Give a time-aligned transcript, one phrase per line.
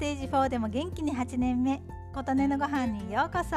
[0.00, 1.82] テージ4でも元気に8年目。
[2.14, 3.50] 琴音のご飯にようこそ。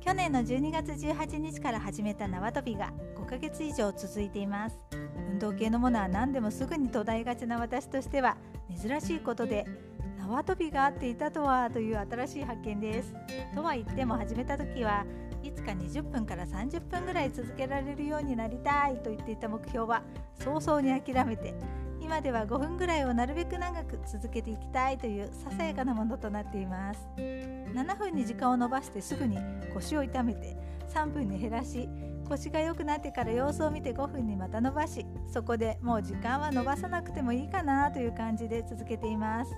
[0.00, 4.78] 去年の12月18日から始めた縄跳びが5ヶ月以上続いています。
[5.30, 8.38] 運動系のものは何でもすぐに途絶えがちな私としては
[8.74, 9.66] 珍しいことで
[10.16, 13.12] 縄跳びがあっていたとはという新しい発見です。
[13.54, 15.04] とは言っても始めた時は
[15.42, 20.02] いつか20分から30分ぐらい続けられるようになりたいと言っていた目標は
[20.38, 21.52] 早々に諦めて
[22.04, 27.00] 今では5分ぐらいをなるべく長く続けていきたいというささやかなものとなっています。
[27.16, 29.38] 7分に時間を延ばしてすぐに
[29.72, 30.54] 腰を痛めて
[30.90, 31.88] 3分に減らし
[32.28, 39.52] 腰が良くなってから様子を見て5分にまた伸ばしそこでもう時間は伸ばさなくてもいいかなという感じで続けています。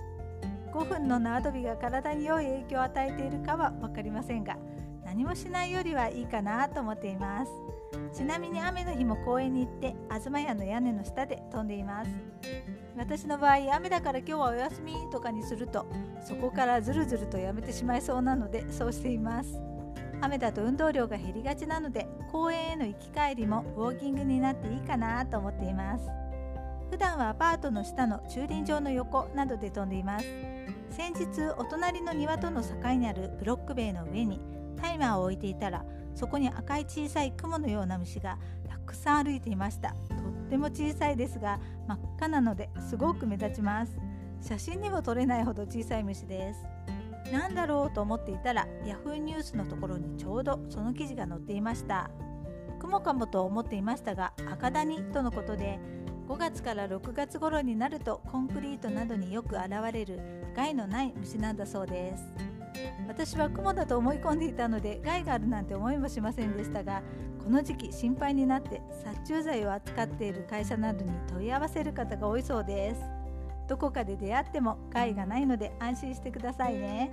[0.71, 4.57] 5分の縄跳びが体に良い影響を与えているかは分かりませんが
[5.03, 7.51] 何もしないよりはいいかなと思っています。
[8.13, 12.11] ちなみに雨の日も公園に行って東屋の屋根の下で飛んでいます。
[12.97, 15.85] 私の場合雨だから今日はお休みとかにすると
[16.21, 19.59] そこからずるずるとやめてしまいそうなのでそうしています。
[20.19, 26.05] 雨だと運動量が減りがちなので公園への行き帰りもウォーキングになっていいかなと思っています。
[26.89, 30.25] 普段はアパートの下の駐輪場の横などで飛んでいます。
[30.89, 34.39] 先日お隣の庭との境にあるブロック塀の上に
[34.81, 35.85] タイマーを置いていたら
[36.17, 39.89] そこに赤い小さい雲のような虫がたくさん歩いていました。
[39.91, 43.99] とっても小さいですが真っ赤なのですごく目立ちます。
[44.41, 46.65] 写真にも撮れないほど小さい虫です。
[47.31, 52.09] 何だろうと思っていたら Yahoo ニュースのところにちょうどその記事が載っていました。
[52.79, 55.79] 雲かもと思っていましたが赤谷とのことで
[56.27, 60.19] 5月から6月頃になるとコンクリートなどによく現れる
[60.55, 62.56] 害のない虫なんだそうです。
[63.07, 67.01] 私は雲だと思い込んでいたので害があるなんて思いもしませんでしたが
[67.43, 73.01] この時期心配になって殺虫剤を扱っている会社などに問い合わせる方が多いそうです。
[73.69, 77.11] どこかで出会っても害がないので安心してくださいね。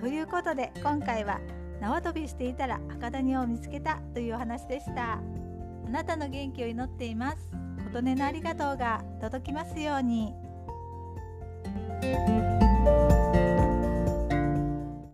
[0.00, 1.40] ということで今回は
[1.80, 5.14] 縄跳びしていたら赤谷を見つけたというお話でした。
[5.14, 5.20] あ
[5.90, 7.38] なたの元気を祈っています。
[7.92, 10.45] 琴音のありがとうが届きますように。